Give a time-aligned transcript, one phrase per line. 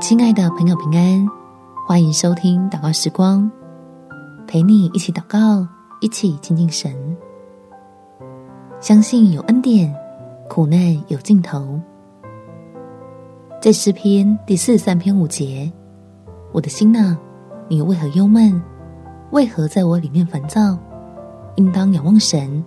[0.00, 1.28] 亲爱的朋友，平安，
[1.84, 3.50] 欢迎收听祷告时光，
[4.46, 5.66] 陪你一起祷告，
[6.00, 6.94] 一起亲近神。
[8.78, 9.92] 相信有恩典，
[10.48, 10.78] 苦难
[11.08, 11.80] 有尽头。
[13.60, 15.70] 在诗篇第四十三篇五节，
[16.52, 17.18] 我的心哪，
[17.66, 18.62] 你为何忧闷？
[19.32, 20.78] 为何在我里面烦躁？
[21.56, 22.64] 应当仰望神，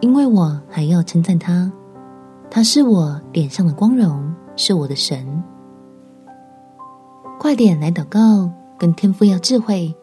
[0.00, 1.70] 因为我还要称赞他。
[2.50, 5.44] 他是我脸上的光荣，是我的神。
[7.44, 9.94] 快点来祷告，跟天父要智慧，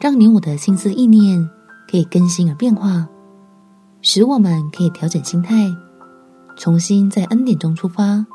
[0.00, 1.48] 让你我的心思意念
[1.88, 3.06] 可以更新而变化，
[4.00, 5.54] 使我们可以调整心态，
[6.56, 8.26] 重新在恩典中出发，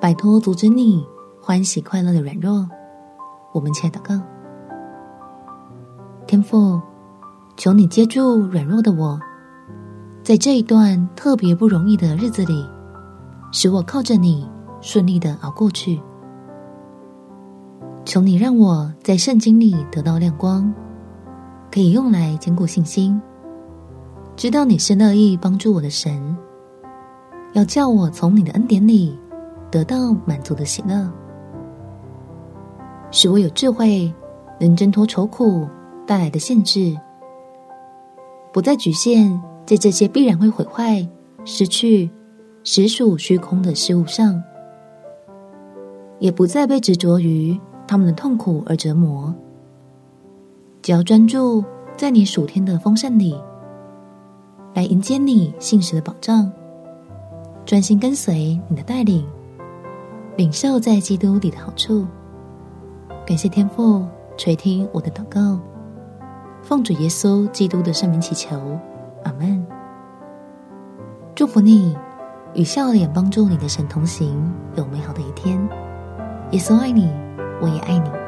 [0.00, 1.06] 摆脱阻止你
[1.40, 2.68] 欢喜快乐的软弱。
[3.54, 4.20] 我们起来祷告，
[6.26, 6.80] 天父，
[7.56, 9.16] 求你接住软弱的我。
[10.24, 12.68] 在这一段特别不容易的日子里，
[13.52, 14.44] 使我靠着你
[14.80, 16.00] 顺利的熬过去。
[18.10, 20.74] 求你让我在圣经里得到亮光，
[21.70, 23.22] 可以用来坚固信心，
[24.34, 26.36] 知道你是乐意帮助我的神，
[27.52, 29.16] 要叫我从你的恩典里
[29.70, 31.08] 得到满足的喜乐，
[33.12, 34.12] 使我有智慧，
[34.58, 35.68] 能挣脱愁苦
[36.04, 36.98] 带来的限制，
[38.52, 39.40] 不再局限。
[39.64, 41.08] 在这些必然会毁坏、
[41.44, 42.10] 失去、
[42.64, 44.42] 实属虚空的事物上，
[46.18, 47.56] 也不再被执着于
[47.90, 49.34] 他们的痛苦而折磨。
[50.80, 51.64] 只要专注
[51.96, 53.36] 在你属天的丰盛里，
[54.74, 56.48] 来迎接你信实的保障，
[57.66, 59.26] 专心跟随你的带领，
[60.36, 62.06] 领受在基督里的好处。
[63.26, 65.58] 感谢天父垂听我的祷告，
[66.62, 68.56] 奉主耶稣基督的圣名祈求。
[69.24, 69.66] 阿门。
[71.34, 71.96] 祝福你，
[72.54, 75.60] 与笑脸帮助你的神同行，有美好的一天。
[76.52, 77.12] 耶稣爱你，
[77.60, 78.19] 我也爱你。